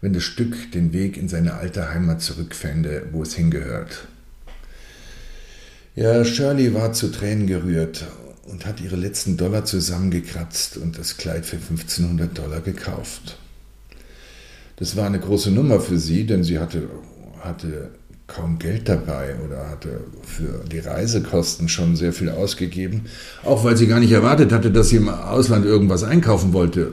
wenn 0.00 0.12
das 0.12 0.22
Stück 0.22 0.72
den 0.72 0.92
Weg 0.92 1.16
in 1.16 1.28
seine 1.28 1.54
alte 1.54 1.88
Heimat 1.88 2.20
zurückfände, 2.20 3.06
wo 3.12 3.22
es 3.22 3.34
hingehört. 3.34 4.06
Ja, 5.96 6.24
Shirley 6.24 6.74
war 6.74 6.92
zu 6.92 7.08
Tränen 7.08 7.46
gerührt 7.46 8.06
und 8.46 8.66
hat 8.66 8.80
ihre 8.80 8.96
letzten 8.96 9.36
Dollar 9.36 9.64
zusammengekratzt 9.64 10.76
und 10.76 10.98
das 10.98 11.16
Kleid 11.16 11.46
für 11.46 11.56
1500 11.56 12.36
Dollar 12.36 12.60
gekauft. 12.60 13.38
Das 14.76 14.96
war 14.96 15.06
eine 15.06 15.20
große 15.20 15.50
Nummer 15.50 15.80
für 15.80 15.98
sie, 15.98 16.26
denn 16.26 16.42
sie 16.42 16.58
hatte, 16.58 16.88
hatte 17.40 17.90
kaum 18.26 18.58
Geld 18.58 18.88
dabei 18.88 19.34
oder 19.44 19.68
hatte 19.68 20.00
für 20.22 20.64
die 20.70 20.78
Reisekosten 20.78 21.68
schon 21.68 21.94
sehr 21.94 22.12
viel 22.12 22.30
ausgegeben, 22.30 23.02
auch 23.44 23.64
weil 23.64 23.76
sie 23.76 23.86
gar 23.86 24.00
nicht 24.00 24.12
erwartet 24.12 24.52
hatte, 24.52 24.70
dass 24.70 24.88
sie 24.88 24.96
im 24.96 25.08
Ausland 25.08 25.66
irgendwas 25.66 26.04
einkaufen 26.04 26.52
wollte. 26.52 26.92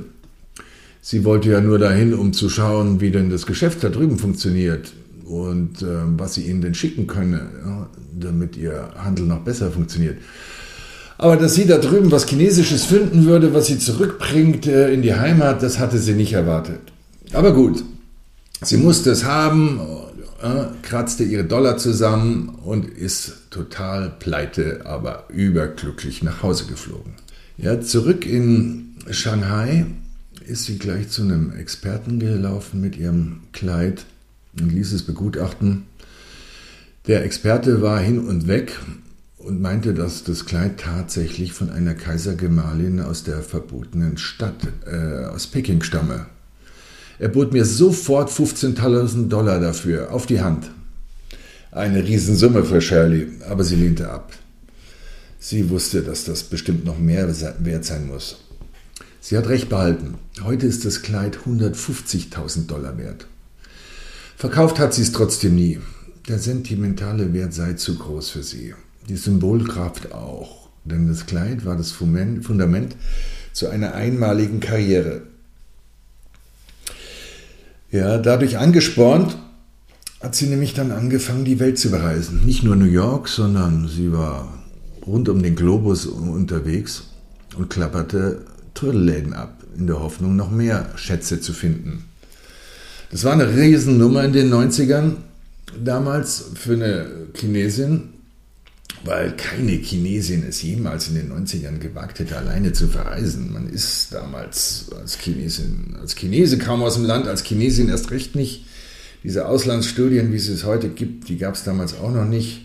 Sie 1.01 1.23
wollte 1.23 1.49
ja 1.49 1.61
nur 1.61 1.79
dahin, 1.79 2.13
um 2.13 2.33
zu 2.33 2.49
schauen, 2.49 3.01
wie 3.01 3.11
denn 3.11 3.29
das 3.29 3.45
Geschäft 3.45 3.83
da 3.83 3.89
drüben 3.89 4.19
funktioniert 4.19 4.91
und 5.25 5.81
äh, 5.81 5.85
was 6.17 6.35
sie 6.35 6.43
ihnen 6.43 6.61
denn 6.61 6.75
schicken 6.75 7.07
könne, 7.07 7.49
ja, 7.65 7.89
damit 8.19 8.57
ihr 8.57 8.89
Handel 8.97 9.25
noch 9.25 9.39
besser 9.39 9.71
funktioniert. 9.71 10.17
Aber 11.17 11.37
dass 11.37 11.55
sie 11.55 11.65
da 11.65 11.77
drüben 11.77 12.11
was 12.11 12.27
Chinesisches 12.27 12.83
finden 12.83 13.25
würde, 13.25 13.53
was 13.53 13.67
sie 13.67 13.79
zurückbringt 13.79 14.67
äh, 14.67 14.93
in 14.93 15.01
die 15.01 15.15
Heimat, 15.15 15.63
das 15.63 15.79
hatte 15.79 15.97
sie 15.97 16.13
nicht 16.13 16.33
erwartet. 16.33 16.81
Aber 17.33 17.53
gut, 17.53 17.83
sie 18.61 18.77
musste 18.77 19.11
es 19.11 19.23
haben, 19.23 19.79
äh, 20.41 20.65
kratzte 20.81 21.23
ihre 21.23 21.43
Dollar 21.43 21.77
zusammen 21.77 22.49
und 22.49 22.87
ist 22.87 23.49
total 23.49 24.09
pleite, 24.19 24.85
aber 24.85 25.25
überglücklich 25.29 26.23
nach 26.23 26.43
Hause 26.43 26.65
geflogen. 26.65 27.13
Ja, 27.57 27.79
zurück 27.81 28.25
in 28.25 28.95
Shanghai 29.09 29.85
ist 30.45 30.65
sie 30.65 30.77
gleich 30.77 31.09
zu 31.09 31.21
einem 31.21 31.53
Experten 31.55 32.19
gelaufen 32.19 32.81
mit 32.81 32.97
ihrem 32.97 33.41
Kleid 33.51 34.05
und 34.59 34.71
ließ 34.71 34.93
es 34.93 35.03
begutachten. 35.03 35.83
Der 37.07 37.23
Experte 37.23 37.81
war 37.81 37.99
hin 37.99 38.19
und 38.19 38.47
weg 38.47 38.77
und 39.37 39.61
meinte, 39.61 39.93
dass 39.93 40.23
das 40.23 40.45
Kleid 40.45 40.79
tatsächlich 40.79 41.53
von 41.53 41.69
einer 41.69 41.93
Kaisergemahlin 41.93 42.99
aus 42.99 43.23
der 43.23 43.41
verbotenen 43.41 44.17
Stadt, 44.17 44.67
äh, 44.85 45.25
aus 45.25 45.47
Peking 45.47 45.81
stamme. 45.81 46.27
Er 47.21 47.29
bot 47.29 47.53
mir 47.53 47.65
sofort 47.65 48.31
15.000 48.31 49.27
Dollar 49.27 49.59
dafür, 49.59 50.11
auf 50.11 50.25
die 50.25 50.41
Hand. 50.41 50.71
Eine 51.71 52.03
Riesensumme 52.03 52.63
für 52.63 52.81
Shirley, 52.81 53.27
aber 53.47 53.63
sie 53.63 53.75
lehnte 53.75 54.09
ab. 54.09 54.33
Sie 55.39 55.69
wusste, 55.69 56.01
dass 56.01 56.23
das 56.23 56.41
bestimmt 56.41 56.83
noch 56.83 56.97
mehr 56.97 57.27
wert 57.59 57.85
sein 57.85 58.07
muss. 58.07 58.39
Sie 59.19 59.37
hat 59.37 59.49
recht 59.49 59.69
behalten. 59.69 60.15
Heute 60.43 60.65
ist 60.65 60.83
das 60.83 61.03
Kleid 61.03 61.37
150.000 61.45 62.65
Dollar 62.65 62.97
wert. 62.97 63.27
Verkauft 64.35 64.79
hat 64.79 64.95
sie 64.95 65.03
es 65.03 65.11
trotzdem 65.11 65.53
nie. 65.53 65.79
Der 66.27 66.39
sentimentale 66.39 67.35
Wert 67.35 67.53
sei 67.53 67.73
zu 67.73 67.99
groß 67.99 68.31
für 68.31 68.41
sie. 68.41 68.73
Die 69.09 69.15
Symbolkraft 69.15 70.11
auch. 70.11 70.69
Denn 70.85 71.07
das 71.07 71.27
Kleid 71.27 71.65
war 71.65 71.77
das 71.77 71.91
Fundament 71.91 72.95
zu 73.53 73.67
einer 73.69 73.93
einmaligen 73.93 74.59
Karriere. 74.59 75.21
Ja, 77.91 78.17
dadurch 78.17 78.57
angespornt 78.57 79.37
hat 80.21 80.33
sie 80.33 80.47
nämlich 80.47 80.73
dann 80.73 80.91
angefangen, 80.91 81.43
die 81.43 81.59
Welt 81.59 81.77
zu 81.77 81.91
bereisen. 81.91 82.45
Nicht 82.45 82.63
nur 82.63 82.77
New 82.77 82.85
York, 82.85 83.27
sondern 83.27 83.89
sie 83.89 84.13
war 84.13 84.47
rund 85.05 85.27
um 85.27 85.43
den 85.43 85.55
Globus 85.55 86.05
unterwegs 86.05 87.03
und 87.57 87.69
klapperte 87.69 88.45
Trödelläden 88.75 89.33
ab, 89.33 89.63
in 89.77 89.87
der 89.87 89.99
Hoffnung, 89.99 90.37
noch 90.37 90.51
mehr 90.51 90.89
Schätze 90.95 91.41
zu 91.41 91.51
finden. 91.51 92.05
Das 93.11 93.25
war 93.25 93.33
eine 93.33 93.53
Riesennummer 93.53 94.23
in 94.23 94.31
den 94.31 94.53
90ern 94.53 95.15
damals 95.83 96.45
für 96.55 96.73
eine 96.73 97.07
Chinesin, 97.35 98.10
weil 99.03 99.35
keine 99.35 99.71
Chinesin 99.71 100.43
es 100.47 100.61
jemals 100.61 101.07
in 101.07 101.15
den 101.15 101.31
90ern 101.31 101.79
gewagt 101.79 102.19
hätte, 102.19 102.37
alleine 102.37 102.73
zu 102.73 102.87
verreisen. 102.87 103.51
Man 103.51 103.69
ist 103.69 104.13
damals 104.13 104.87
als 104.99 105.17
Chinesin, 105.17 105.95
als 105.99 106.15
Chinese 106.15 106.57
kaum 106.57 106.83
aus 106.83 106.95
dem 106.95 107.05
Land, 107.05 107.27
als 107.27 107.43
Chinesin 107.43 107.89
erst 107.89 108.11
recht 108.11 108.35
nicht. 108.35 108.65
Diese 109.23 109.47
Auslandsstudien, 109.47 110.31
wie 110.31 110.37
es 110.37 110.49
es 110.49 110.63
heute 110.63 110.89
gibt, 110.89 111.29
die 111.29 111.37
gab 111.37 111.55
es 111.55 111.63
damals 111.63 111.95
auch 111.95 112.11
noch 112.11 112.25
nicht. 112.25 112.61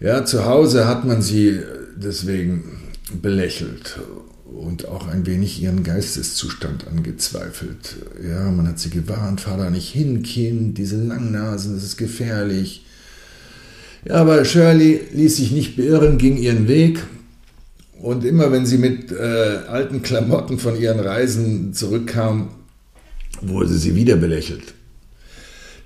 Ja, 0.00 0.24
zu 0.24 0.44
Hause 0.44 0.86
hat 0.86 1.04
man 1.04 1.22
sie 1.22 1.60
deswegen 1.96 2.82
belächelt 3.22 3.98
und 4.44 4.88
auch 4.88 5.06
ein 5.06 5.26
wenig 5.26 5.62
ihren 5.62 5.82
Geisteszustand 5.82 6.86
angezweifelt. 6.86 7.96
Ja, 8.22 8.50
man 8.50 8.68
hat 8.68 8.78
sie 8.78 8.90
gewarnt, 8.90 9.40
fahr 9.40 9.58
da 9.58 9.70
nicht 9.70 9.90
hin, 9.90 10.22
Kind, 10.22 10.78
diese 10.78 10.96
Langnasen, 10.96 11.74
das 11.74 11.84
ist 11.84 11.96
gefährlich. 11.96 12.83
Ja, 14.04 14.16
aber 14.16 14.44
Shirley 14.44 15.00
ließ 15.12 15.36
sich 15.36 15.50
nicht 15.50 15.76
beirren, 15.76 16.18
ging 16.18 16.36
ihren 16.36 16.68
Weg 16.68 17.00
und 18.00 18.22
immer 18.24 18.52
wenn 18.52 18.66
sie 18.66 18.76
mit 18.76 19.10
äh, 19.10 19.60
alten 19.66 20.02
Klamotten 20.02 20.58
von 20.58 20.78
ihren 20.78 21.00
Reisen 21.00 21.72
zurückkam, 21.72 22.50
wurde 23.40 23.72
sie 23.72 23.94
wieder 23.94 24.16
belächelt. 24.16 24.74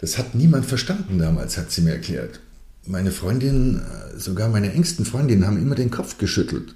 Das 0.01 0.19
hat 0.19 0.35
niemand 0.35 0.67
verstanden 0.67 1.19
damals, 1.19 1.57
hat 1.57 1.71
sie 1.71 1.83
mir 1.83 1.93
erklärt. 1.93 2.41
Meine 2.87 3.13
Freundin, 3.13 3.77
äh, 3.77 4.19
sogar 4.19 4.49
meine 4.49 4.73
engsten 4.73 5.05
Freundinnen 5.05 5.47
haben 5.47 5.63
immer 5.63 5.77
den 5.77 5.93
Kopf 5.93 6.19
geschüttelt. 6.19 6.75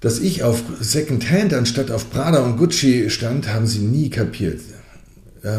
Dass 0.00 0.18
ich 0.18 0.42
auf 0.42 0.64
Secondhand 0.80 1.54
anstatt 1.54 1.92
auf 1.92 2.10
Prada 2.10 2.40
und 2.40 2.56
Gucci 2.56 3.08
stand, 3.08 3.48
haben 3.52 3.68
sie 3.68 3.78
nie 3.78 4.10
kapiert. 4.10 4.60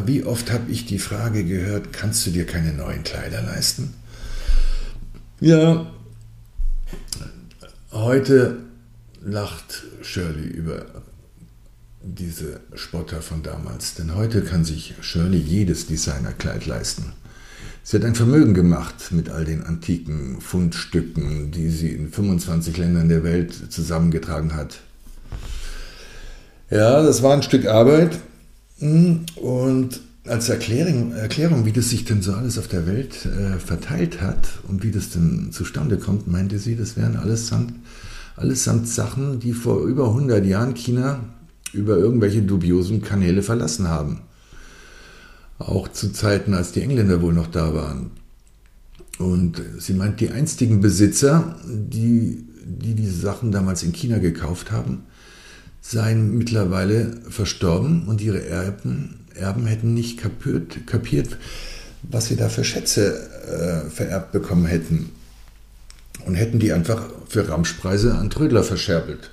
Wie 0.05 0.23
oft 0.23 0.51
habe 0.51 0.69
ich 0.69 0.85
die 0.85 0.99
Frage 0.99 1.45
gehört, 1.45 1.93
kannst 1.93 2.25
du 2.25 2.31
dir 2.31 2.45
keine 2.45 2.73
neuen 2.73 3.03
Kleider 3.03 3.41
leisten? 3.41 3.93
Ja, 5.43 5.87
heute 7.91 8.59
lacht 9.21 9.83
Shirley 10.01 10.47
über 10.47 10.85
diese 12.01 12.61
Spotter 12.75 13.21
von 13.21 13.43
damals, 13.43 13.95
denn 13.95 14.15
heute 14.15 14.43
kann 14.43 14.63
sich 14.63 14.93
Shirley 15.01 15.39
jedes 15.39 15.85
Designerkleid 15.85 16.65
leisten. 16.65 17.11
Sie 17.83 17.97
hat 17.97 18.05
ein 18.05 18.15
Vermögen 18.15 18.53
gemacht 18.53 19.11
mit 19.11 19.27
all 19.27 19.43
den 19.43 19.65
antiken 19.65 20.39
Fundstücken, 20.39 21.51
die 21.51 21.69
sie 21.71 21.89
in 21.89 22.09
25 22.09 22.77
Ländern 22.77 23.09
der 23.09 23.25
Welt 23.25 23.53
zusammengetragen 23.69 24.55
hat. 24.55 24.79
Ja, 26.69 27.03
das 27.03 27.21
war 27.21 27.33
ein 27.33 27.43
Stück 27.43 27.65
Arbeit 27.65 28.17
und 28.79 29.99
als 30.25 30.47
Erklärung, 30.47 31.11
Erklärung, 31.11 31.65
wie 31.65 31.73
das 31.73 31.89
sich 31.89 32.05
denn 32.05 32.21
so 32.21 32.33
alles 32.33 32.57
auf 32.57 32.67
der 32.67 32.87
Welt 32.87 33.25
äh, 33.25 33.59
verteilt 33.59 34.21
hat 34.21 34.47
und 34.67 34.83
wie 34.83 34.91
das 34.91 35.09
denn 35.09 35.51
zustande 35.51 35.97
kommt, 35.97 36.27
meinte 36.27 36.59
sie, 36.59 36.75
das 36.75 36.95
wären 36.95 37.17
allesamt, 37.17 37.73
allesamt 38.37 38.87
Sachen, 38.87 39.39
die 39.39 39.53
vor 39.53 39.85
über 39.85 40.07
100 40.07 40.45
Jahren 40.45 40.75
China 40.75 41.19
über 41.73 41.97
irgendwelche 41.97 42.41
dubiosen 42.41 43.01
Kanäle 43.01 43.43
verlassen 43.43 43.89
haben. 43.89 44.21
Auch 45.59 45.87
zu 45.87 46.11
Zeiten, 46.11 46.53
als 46.53 46.71
die 46.71 46.81
Engländer 46.81 47.21
wohl 47.21 47.33
noch 47.33 47.47
da 47.47 47.73
waren. 47.73 48.11
Und 49.19 49.61
sie 49.77 49.93
meint, 49.93 50.19
die 50.19 50.31
einstigen 50.31 50.81
Besitzer, 50.81 51.57
die, 51.65 52.45
die 52.65 52.95
diese 52.95 53.19
Sachen 53.19 53.51
damals 53.51 53.83
in 53.83 53.91
China 53.91 54.19
gekauft 54.19 54.71
haben, 54.71 55.03
seien 55.81 56.37
mittlerweile 56.37 57.17
verstorben 57.29 58.07
und 58.07 58.21
ihre 58.21 58.45
Erben 58.45 59.22
Erben 59.35 59.65
hätten 59.65 59.93
nicht 59.93 60.19
kapiert, 60.19 60.85
kapiert 60.87 61.37
was 62.03 62.25
sie 62.25 62.35
da 62.35 62.49
für 62.49 62.63
Schätze 62.63 63.85
äh, 63.87 63.89
vererbt 63.89 64.31
bekommen 64.31 64.65
hätten. 64.65 65.11
Und 66.25 66.35
hätten 66.35 66.59
die 66.59 66.71
einfach 66.71 67.03
für 67.27 67.49
Ramschpreise 67.49 68.15
an 68.15 68.29
Trödler 68.29 68.63
verscherbelt. 68.63 69.31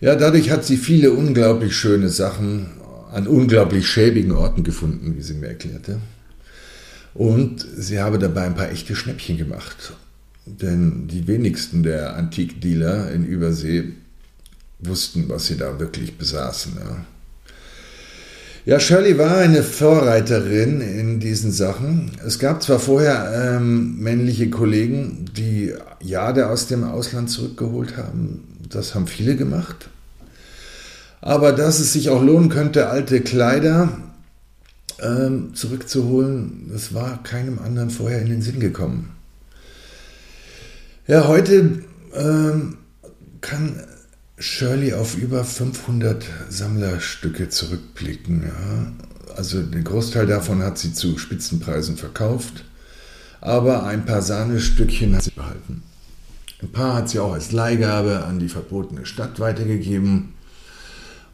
Ja, 0.00 0.14
dadurch 0.14 0.50
hat 0.50 0.64
sie 0.64 0.76
viele 0.76 1.12
unglaublich 1.12 1.74
schöne 1.74 2.10
Sachen 2.10 2.66
an 3.10 3.26
unglaublich 3.26 3.86
schäbigen 3.86 4.32
Orten 4.32 4.62
gefunden, 4.62 5.16
wie 5.16 5.22
sie 5.22 5.34
mir 5.34 5.48
erklärte. 5.48 6.00
Und 7.14 7.66
sie 7.76 8.00
habe 8.00 8.18
dabei 8.18 8.42
ein 8.42 8.54
paar 8.54 8.70
echte 8.70 8.96
Schnäppchen 8.96 9.36
gemacht. 9.36 9.94
Denn 10.46 11.08
die 11.08 11.26
wenigsten 11.26 11.82
der 11.82 12.16
Antikdealer 12.16 13.10
in 13.12 13.24
Übersee 13.24 13.92
wussten, 14.80 15.28
was 15.28 15.46
sie 15.46 15.56
da 15.56 15.78
wirklich 15.78 16.18
besaßen. 16.18 16.72
Ja. 16.78 17.04
Ja, 18.64 18.78
Shirley 18.78 19.18
war 19.18 19.38
eine 19.38 19.64
Vorreiterin 19.64 20.80
in 20.80 21.18
diesen 21.18 21.50
Sachen. 21.50 22.12
Es 22.24 22.38
gab 22.38 22.62
zwar 22.62 22.78
vorher 22.78 23.56
ähm, 23.56 23.98
männliche 23.98 24.50
Kollegen, 24.50 25.24
die 25.36 25.74
Jade 26.00 26.48
aus 26.48 26.68
dem 26.68 26.84
Ausland 26.84 27.28
zurückgeholt 27.28 27.96
haben. 27.96 28.56
Das 28.68 28.94
haben 28.94 29.08
viele 29.08 29.34
gemacht. 29.34 29.90
Aber 31.20 31.50
dass 31.50 31.80
es 31.80 31.92
sich 31.92 32.08
auch 32.08 32.22
lohnen 32.22 32.50
könnte, 32.50 32.88
alte 32.88 33.20
Kleider 33.20 33.88
ähm, 35.00 35.54
zurückzuholen, 35.54 36.70
das 36.72 36.94
war 36.94 37.20
keinem 37.24 37.58
anderen 37.58 37.90
vorher 37.90 38.22
in 38.22 38.28
den 38.28 38.42
Sinn 38.42 38.60
gekommen. 38.60 39.10
Ja, 41.08 41.26
heute 41.26 41.82
ähm, 42.14 42.76
kann 43.40 43.82
Shirley 44.42 44.92
auf 44.92 45.16
über 45.16 45.44
500 45.44 46.24
Sammlerstücke 46.48 47.48
zurückblicken. 47.48 48.42
Ja. 48.42 48.92
Also 49.36 49.62
den 49.62 49.84
Großteil 49.84 50.26
davon 50.26 50.64
hat 50.64 50.78
sie 50.78 50.92
zu 50.92 51.16
Spitzenpreisen 51.16 51.96
verkauft, 51.96 52.64
aber 53.40 53.86
ein 53.86 54.04
paar 54.04 54.20
Sahnestückchen 54.20 55.14
hat 55.14 55.22
sie 55.22 55.30
behalten. 55.30 55.84
Ein 56.60 56.72
paar 56.72 56.94
hat 56.94 57.08
sie 57.08 57.20
auch 57.20 57.34
als 57.34 57.52
Leihgabe 57.52 58.24
an 58.24 58.40
die 58.40 58.48
verbotene 58.48 59.06
Stadt 59.06 59.38
weitergegeben. 59.38 60.34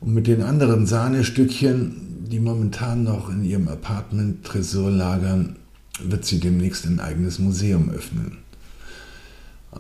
Und 0.01 0.13
mit 0.13 0.27
den 0.27 0.43
anderen 0.43 0.87
Sahnestückchen, 0.87 2.27
die 2.31 2.41
momentan 2.41 3.05
noch 3.05 3.31
in 3.31 3.43
ihrem 3.43 3.69
Apartment-Tresor 3.69 4.91
lagern, 4.91 5.57
wird 6.03 6.27
sie 6.27 6.41
demnächst 6.41 6.85
ein 6.85 7.01
eigenes 7.01 7.39
Museum 7.39 7.89
öffnen. 7.89 8.39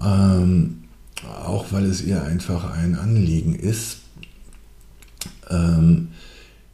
Ähm, 0.02 0.87
auch 1.24 1.72
weil 1.72 1.86
es 1.86 2.02
ihr 2.02 2.22
einfach 2.22 2.72
ein 2.72 2.96
Anliegen 2.96 3.54
ist, 3.54 3.98
ähm, 5.50 6.08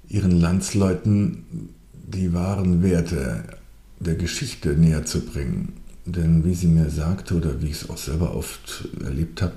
ihren 0.09 0.33
Landsleuten 0.33 1.70
die 1.92 2.33
wahren 2.33 2.83
Werte 2.83 3.44
der 3.98 4.14
Geschichte 4.14 4.70
näher 4.70 5.04
zu 5.04 5.20
bringen. 5.20 5.74
Denn 6.07 6.44
wie 6.44 6.54
sie 6.54 6.66
mir 6.66 6.90
sagte 6.90 7.35
oder 7.35 7.62
wie 7.62 7.66
ich 7.66 7.83
es 7.83 7.90
auch 7.90 7.96
selber 7.96 8.37
oft 8.37 8.88
erlebt 9.02 9.40
habe, 9.40 9.54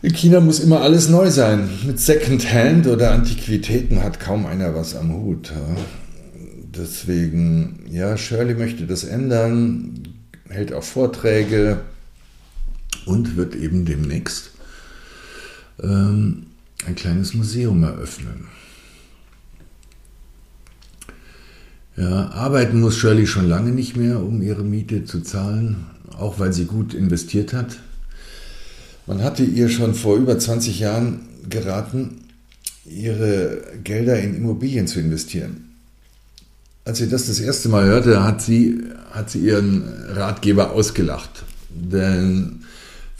in 0.00 0.14
China 0.14 0.40
muss 0.40 0.58
immer 0.58 0.80
alles 0.80 1.08
neu 1.08 1.30
sein. 1.30 1.68
Mit 1.86 2.00
Secondhand 2.00 2.88
oder 2.88 3.12
Antiquitäten 3.12 4.02
hat 4.02 4.18
kaum 4.18 4.46
einer 4.46 4.74
was 4.74 4.96
am 4.96 5.12
Hut. 5.12 5.52
Deswegen, 6.76 7.84
ja, 7.88 8.16
Shirley 8.16 8.54
möchte 8.54 8.86
das 8.86 9.04
ändern, 9.04 10.08
hält 10.48 10.72
auch 10.72 10.82
Vorträge, 10.82 11.82
und 13.06 13.36
wird 13.36 13.54
eben 13.54 13.84
demnächst 13.84 14.50
ähm, 15.82 16.46
ein 16.86 16.94
kleines 16.94 17.34
Museum 17.34 17.82
eröffnen. 17.82 18.46
Ja, 21.96 22.30
arbeiten 22.30 22.80
muss 22.80 22.96
Shirley 22.96 23.26
schon 23.26 23.48
lange 23.48 23.70
nicht 23.70 23.96
mehr, 23.96 24.22
um 24.22 24.40
ihre 24.40 24.64
Miete 24.64 25.04
zu 25.04 25.20
zahlen, 25.20 25.86
auch 26.18 26.38
weil 26.38 26.52
sie 26.52 26.64
gut 26.64 26.94
investiert 26.94 27.52
hat. 27.52 27.78
Man 29.06 29.22
hatte 29.22 29.44
ihr 29.44 29.68
schon 29.68 29.94
vor 29.94 30.16
über 30.16 30.38
20 30.38 30.80
Jahren 30.80 31.20
geraten, 31.48 32.22
ihre 32.86 33.62
Gelder 33.84 34.18
in 34.20 34.34
Immobilien 34.34 34.86
zu 34.86 35.00
investieren. 35.00 35.68
Als 36.84 36.98
sie 36.98 37.08
das 37.08 37.26
das 37.26 37.40
erste 37.40 37.68
Mal 37.68 37.84
hörte, 37.84 38.24
hat 38.24 38.42
sie, 38.42 38.82
hat 39.10 39.30
sie 39.30 39.40
ihren 39.40 39.84
Ratgeber 40.08 40.72
ausgelacht. 40.72 41.44
Denn 41.68 42.64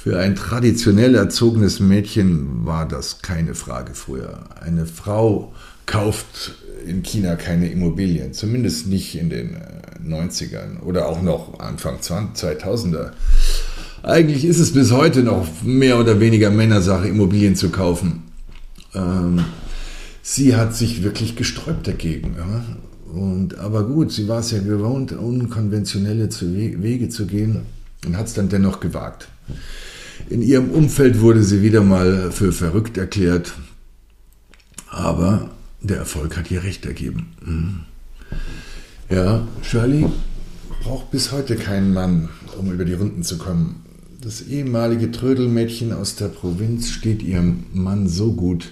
für 0.02 0.18
ein 0.18 0.34
traditionell 0.34 1.14
erzogenes 1.14 1.78
Mädchen 1.78 2.66
war 2.66 2.88
das 2.88 3.22
keine 3.22 3.54
Frage 3.54 3.94
früher. 3.94 4.46
Eine 4.60 4.84
Frau 4.84 5.52
kauft 5.86 6.56
in 6.84 7.04
China 7.04 7.36
keine 7.36 7.70
Immobilien, 7.70 8.32
zumindest 8.32 8.88
nicht 8.88 9.14
in 9.14 9.30
den 9.30 9.58
90ern 10.04 10.80
äh, 10.80 10.84
oder 10.84 11.06
auch 11.06 11.22
noch 11.22 11.60
Anfang 11.60 11.98
2000er. 11.98 13.12
Eigentlich 14.02 14.44
ist 14.44 14.58
es 14.58 14.72
bis 14.72 14.90
heute 14.90 15.22
noch 15.22 15.46
mehr 15.62 16.00
oder 16.00 16.18
weniger 16.18 16.50
Männersache, 16.50 17.06
Immobilien 17.06 17.54
zu 17.54 17.68
kaufen. 17.68 18.24
Ähm, 18.96 19.44
sie 20.20 20.56
hat 20.56 20.74
sich 20.74 21.04
wirklich 21.04 21.36
gesträubt 21.36 21.86
dagegen. 21.86 22.34
Ja? 22.36 22.64
Und, 23.14 23.56
aber 23.56 23.84
gut, 23.84 24.10
sie 24.10 24.26
war 24.26 24.40
es 24.40 24.50
ja 24.50 24.58
gewohnt, 24.58 25.12
unkonventionelle 25.12 26.28
Wege 26.28 27.08
zu 27.08 27.26
gehen 27.26 27.60
und 28.04 28.16
hat 28.16 28.26
es 28.26 28.34
dann 28.34 28.48
dennoch 28.48 28.80
gewagt. 28.80 29.28
In 30.30 30.42
ihrem 30.42 30.70
Umfeld 30.70 31.20
wurde 31.20 31.42
sie 31.42 31.62
wieder 31.62 31.82
mal 31.82 32.30
für 32.32 32.52
verrückt 32.52 32.96
erklärt, 32.96 33.54
aber 34.88 35.50
der 35.80 35.98
Erfolg 35.98 36.36
hat 36.36 36.50
ihr 36.50 36.62
recht 36.62 36.86
ergeben. 36.86 37.32
Mhm. 37.44 37.80
Ja, 39.10 39.46
Shirley 39.62 40.06
braucht 40.82 41.10
bis 41.10 41.32
heute 41.32 41.56
keinen 41.56 41.92
Mann, 41.92 42.28
um 42.58 42.72
über 42.72 42.84
die 42.84 42.94
Runden 42.94 43.22
zu 43.22 43.38
kommen. 43.38 43.84
Das 44.20 44.42
ehemalige 44.42 45.10
Trödelmädchen 45.10 45.92
aus 45.92 46.16
der 46.16 46.28
Provinz 46.28 46.90
steht 46.90 47.22
ihrem 47.22 47.64
Mann 47.72 48.08
so 48.08 48.32
gut, 48.32 48.70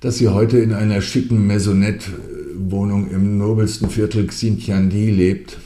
dass 0.00 0.18
sie 0.18 0.28
heute 0.28 0.58
in 0.58 0.72
einer 0.72 1.00
schicken 1.00 1.46
Maisonette-Wohnung 1.46 3.10
im 3.10 3.36
nobelsten 3.36 3.90
Viertel 3.90 4.26
Xintiandi 4.26 5.10
lebt. 5.10 5.58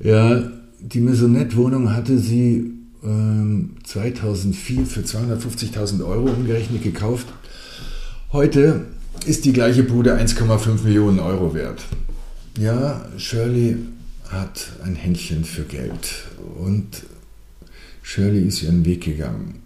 Ja, 0.00 0.50
die 0.80 1.00
Maisonette-Wohnung 1.00 1.92
hatte 1.92 2.18
sie 2.18 2.73
2004 3.04 4.78
ähm, 4.78 4.86
für 4.86 5.00
250.000 5.00 6.06
Euro 6.06 6.30
umgerechnet 6.30 6.82
gekauft. 6.82 7.26
Heute 8.32 8.86
ist 9.26 9.44
die 9.44 9.52
gleiche 9.52 9.82
Bude 9.82 10.18
1,5 10.18 10.84
Millionen 10.84 11.18
Euro 11.18 11.54
wert. 11.54 11.84
Ja, 12.58 13.04
Shirley 13.18 13.76
hat 14.28 14.72
ein 14.82 14.94
Händchen 14.94 15.44
für 15.44 15.64
Geld 15.64 16.24
und 16.58 17.04
Shirley 18.02 18.46
ist 18.46 18.62
ihren 18.62 18.84
Weg 18.84 19.04
gegangen. 19.04 19.60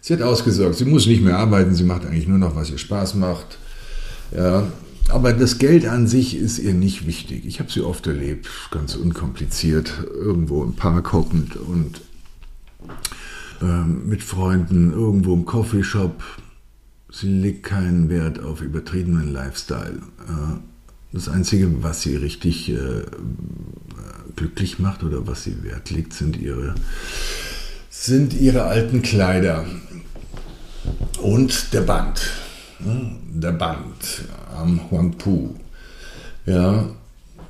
Sie 0.00 0.12
hat 0.12 0.22
ausgesorgt, 0.22 0.76
sie 0.76 0.84
muss 0.84 1.06
nicht 1.06 1.22
mehr 1.22 1.38
arbeiten, 1.38 1.74
sie 1.74 1.84
macht 1.84 2.04
eigentlich 2.04 2.28
nur 2.28 2.38
noch, 2.38 2.54
was 2.54 2.70
ihr 2.70 2.78
Spaß 2.78 3.14
macht. 3.14 3.58
Ja, 4.36 4.70
aber 5.08 5.32
das 5.32 5.58
Geld 5.58 5.86
an 5.86 6.06
sich 6.06 6.36
ist 6.36 6.58
ihr 6.58 6.74
nicht 6.74 7.06
wichtig. 7.06 7.46
Ich 7.46 7.60
habe 7.60 7.72
sie 7.72 7.80
oft 7.80 8.06
erlebt, 8.06 8.48
ganz 8.70 8.94
unkompliziert, 8.94 9.92
irgendwo 10.14 10.62
im 10.62 10.74
Park 10.74 11.12
hockend 11.14 11.56
und 11.56 12.02
ähm, 13.62 14.08
mit 14.08 14.22
Freunden 14.22 14.92
irgendwo 14.92 15.34
im 15.34 15.44
Coffeeshop. 15.44 16.22
Sie 17.10 17.28
legt 17.28 17.62
keinen 17.62 18.08
Wert 18.10 18.40
auf 18.40 18.60
übertriebenen 18.60 19.32
Lifestyle. 19.32 20.00
Äh, 20.28 20.58
das 21.12 21.28
Einzige, 21.28 21.82
was 21.82 22.02
sie 22.02 22.16
richtig 22.16 22.70
äh, 22.70 23.02
glücklich 24.36 24.78
macht 24.78 25.02
oder 25.02 25.26
was 25.26 25.44
sie 25.44 25.62
Wert 25.62 25.90
legt, 25.90 26.12
sind 26.12 26.36
ihre, 26.36 26.74
sind 27.88 28.34
ihre 28.34 28.64
alten 28.64 29.02
Kleider. 29.02 29.64
Und 31.22 31.72
der 31.72 31.80
Band. 31.80 32.30
Der 33.34 33.52
Band 33.52 34.24
am 34.56 34.90
Huangpu. 34.90 35.54
Ja, 36.46 36.88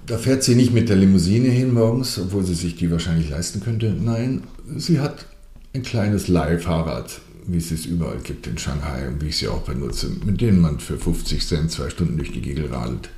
da 0.06 0.16
fährt 0.16 0.42
sie 0.42 0.54
nicht 0.54 0.72
mit 0.72 0.88
der 0.88 0.96
Limousine 0.96 1.48
hin 1.48 1.74
morgens, 1.74 2.18
obwohl 2.18 2.44
sie 2.44 2.54
sich 2.54 2.76
die 2.76 2.90
wahrscheinlich 2.90 3.28
leisten 3.28 3.60
könnte. 3.60 3.94
Nein, 4.00 4.42
sie 4.76 5.00
hat 5.00 5.26
ein 5.74 5.82
kleines 5.82 6.28
Leihfahrrad, 6.28 7.20
wie 7.46 7.58
es 7.58 7.70
es 7.70 7.86
überall 7.86 8.18
gibt 8.18 8.46
in 8.46 8.58
Shanghai 8.58 9.08
und 9.08 9.22
wie 9.22 9.28
ich 9.28 9.38
sie 9.38 9.48
auch 9.48 9.62
benutze, 9.62 10.10
mit 10.24 10.40
denen 10.40 10.60
man 10.60 10.80
für 10.80 10.98
50 10.98 11.46
Cent 11.46 11.70
zwei 11.70 11.90
Stunden 11.90 12.16
durch 12.16 12.32
die 12.32 12.42
Gegend 12.42 12.72
radelt. 12.72 13.08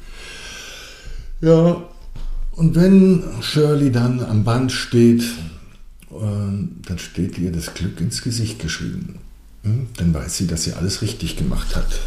Ja, 1.40 1.82
und 2.52 2.74
wenn 2.74 3.24
Shirley 3.40 3.90
dann 3.90 4.20
am 4.20 4.44
Band 4.44 4.72
steht, 4.72 5.22
ähm, 6.12 6.76
dann 6.86 6.98
steht 6.98 7.38
ihr 7.38 7.52
das 7.52 7.72
Glück 7.74 8.00
ins 8.00 8.22
Gesicht 8.22 8.58
geschrieben. 8.58 9.18
Hm? 9.62 9.86
Dann 9.96 10.12
weiß 10.12 10.36
sie, 10.36 10.46
dass 10.46 10.64
sie 10.64 10.74
alles 10.74 11.02
richtig 11.02 11.36
gemacht 11.36 11.76
hat. 11.76 11.98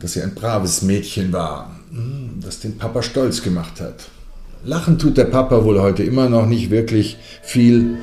Dass 0.00 0.14
sie 0.14 0.22
ein 0.22 0.34
braves 0.34 0.80
Mädchen 0.80 1.32
war, 1.32 1.78
hm? 1.90 2.40
das 2.40 2.60
den 2.60 2.78
Papa 2.78 3.02
stolz 3.02 3.42
gemacht 3.42 3.80
hat. 3.80 4.08
Lachen 4.66 4.98
tut 4.98 5.16
der 5.16 5.26
Papa 5.26 5.62
wohl 5.62 5.80
heute 5.80 6.02
immer 6.02 6.28
noch 6.28 6.44
nicht 6.44 6.70
wirklich 6.70 7.18
viel, 7.40 7.98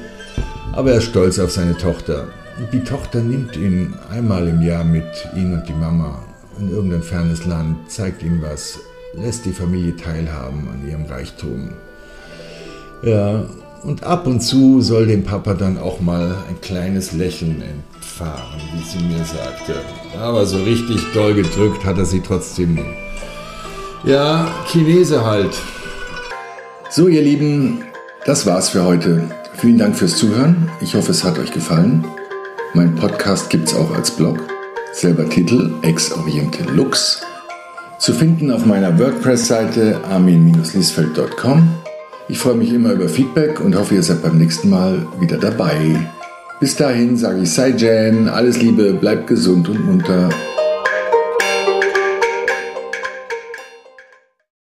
aber 0.71 0.91
er 0.91 0.99
ist 0.99 1.03
stolz 1.03 1.37
auf 1.37 1.51
seine 1.51 1.75
Tochter. 1.75 2.29
Die 2.71 2.85
Tochter 2.85 3.19
nimmt 3.19 3.57
ihn 3.57 3.93
einmal 4.09 4.47
im 4.47 4.61
Jahr 4.61 4.85
mit, 4.85 5.03
ihn 5.35 5.53
und 5.53 5.67
die 5.67 5.73
Mama, 5.73 6.19
in 6.57 6.71
irgendein 6.71 7.03
fernes 7.03 7.45
Land, 7.45 7.91
zeigt 7.91 8.23
ihm 8.23 8.41
was, 8.41 8.79
lässt 9.13 9.45
die 9.45 9.51
Familie 9.51 9.97
teilhaben 9.97 10.69
an 10.69 10.89
ihrem 10.89 11.03
Reichtum. 11.05 11.71
Ja, 13.03 13.43
und 13.83 14.05
ab 14.05 14.25
und 14.25 14.39
zu 14.39 14.79
soll 14.79 15.07
dem 15.07 15.25
Papa 15.25 15.55
dann 15.55 15.77
auch 15.77 15.99
mal 15.99 16.37
ein 16.47 16.61
kleines 16.61 17.11
Lächeln 17.11 17.61
entfahren, 17.61 18.61
wie 18.73 18.83
sie 18.83 19.03
mir 19.03 19.25
sagte. 19.25 19.75
Aber 20.17 20.45
so 20.45 20.63
richtig 20.63 21.01
doll 21.13 21.33
gedrückt 21.33 21.83
hat 21.83 21.97
er 21.97 22.05
sie 22.05 22.21
trotzdem 22.21 22.75
nie. 22.75 22.95
Ja, 24.05 24.47
Chinese 24.71 25.25
halt. 25.25 25.51
So, 26.95 27.07
ihr 27.07 27.23
Lieben, 27.23 27.85
das 28.23 28.45
war's 28.45 28.69
für 28.69 28.83
heute. 28.85 29.23
Vielen 29.55 29.79
Dank 29.79 29.95
fürs 29.95 30.15
Zuhören. 30.15 30.69
Ich 30.79 30.93
hoffe, 30.93 31.09
es 31.09 31.23
hat 31.23 31.39
euch 31.39 31.51
gefallen. 31.51 32.05
Mein 32.75 32.93
Podcast 32.93 33.49
gibt's 33.49 33.73
auch 33.73 33.95
als 33.95 34.11
Blog. 34.11 34.37
Selber 34.91 35.27
Titel 35.27 35.71
Ex-Oriente 35.81 36.61
Lux. 36.71 37.19
Zu 37.97 38.13
finden 38.13 38.51
auf 38.51 38.67
meiner 38.67 38.99
WordPress-Seite 38.99 40.01
armin-liesfeld.com. 40.07 41.67
Ich 42.29 42.37
freue 42.37 42.57
mich 42.57 42.71
immer 42.71 42.91
über 42.91 43.09
Feedback 43.09 43.59
und 43.59 43.75
hoffe, 43.75 43.95
ihr 43.95 44.03
seid 44.03 44.21
beim 44.21 44.37
nächsten 44.37 44.69
Mal 44.69 45.03
wieder 45.19 45.37
dabei. 45.37 46.11
Bis 46.59 46.75
dahin 46.75 47.17
sage 47.17 47.41
ich 47.41 47.51
Sei 47.51 47.69
Jan, 47.69 48.29
alles 48.29 48.61
Liebe, 48.61 48.93
bleibt 48.93 49.25
gesund 49.25 49.67
und 49.67 49.83
munter 49.83 50.29